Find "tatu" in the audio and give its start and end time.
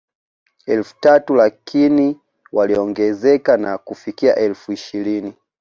1.01-1.35